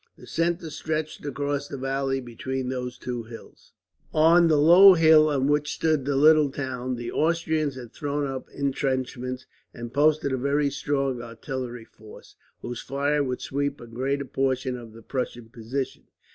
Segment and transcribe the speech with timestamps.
[0.17, 3.71] The centre stretched across the valley between those hills.
[4.15, 8.49] On the low hill on which stood the little town, the Austrians had thrown up
[8.49, 9.45] intrenchments,
[9.75, 14.93] and posted a very strong artillery force, whose fire would sweep a greater portion of
[14.93, 16.05] the Prussian position.